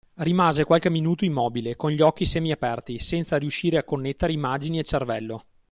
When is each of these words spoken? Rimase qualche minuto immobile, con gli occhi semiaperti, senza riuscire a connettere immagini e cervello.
Rimase 0.15 0.63
qualche 0.63 0.89
minuto 0.89 1.25
immobile, 1.25 1.75
con 1.75 1.91
gli 1.91 2.01
occhi 2.01 2.25
semiaperti, 2.25 2.97
senza 2.97 3.37
riuscire 3.37 3.77
a 3.77 3.83
connettere 3.83 4.33
immagini 4.33 4.79
e 4.79 4.83
cervello. 4.83 5.43